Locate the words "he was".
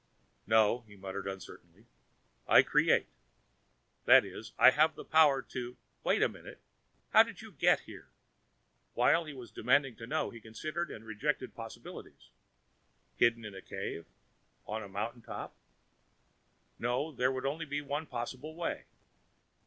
9.25-9.51, 10.31-10.43